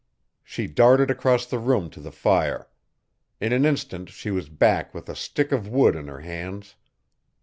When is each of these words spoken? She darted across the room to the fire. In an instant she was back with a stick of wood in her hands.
She 0.43 0.65
darted 0.65 1.11
across 1.11 1.45
the 1.45 1.59
room 1.59 1.87
to 1.91 1.99
the 1.99 2.11
fire. 2.11 2.67
In 3.39 3.53
an 3.53 3.65
instant 3.65 4.09
she 4.09 4.31
was 4.31 4.49
back 4.49 4.95
with 4.95 5.07
a 5.09 5.15
stick 5.15 5.51
of 5.51 5.67
wood 5.67 5.95
in 5.95 6.07
her 6.07 6.21
hands. 6.21 6.75